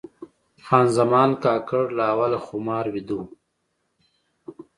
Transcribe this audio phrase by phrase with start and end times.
[0.65, 3.21] خان زمان کاکړ له اوله خمار ویده و.